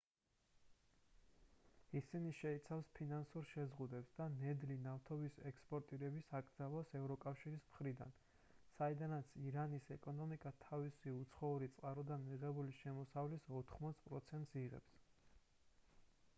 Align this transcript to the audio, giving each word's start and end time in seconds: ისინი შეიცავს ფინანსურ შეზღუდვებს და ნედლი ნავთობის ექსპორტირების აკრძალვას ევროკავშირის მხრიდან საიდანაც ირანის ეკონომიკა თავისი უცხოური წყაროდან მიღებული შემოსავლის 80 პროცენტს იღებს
ისინი 1.99 2.29
შეიცავს 2.37 2.87
ფინანსურ 2.99 3.43
შეზღუდვებს 3.49 4.15
და 4.21 4.25
ნედლი 4.37 4.77
ნავთობის 4.85 5.37
ექსპორტირების 5.49 6.29
აკრძალვას 6.39 6.89
ევროკავშირის 7.01 7.67
მხრიდან 7.73 8.15
საიდანაც 8.79 9.31
ირანის 9.51 9.89
ეკონომიკა 9.97 10.53
თავისი 10.65 11.15
უცხოური 11.19 11.69
წყაროდან 11.75 12.27
მიღებული 12.31 12.77
შემოსავლის 12.79 13.47
80 13.61 14.03
პროცენტს 14.09 14.59
იღებს 14.65 14.99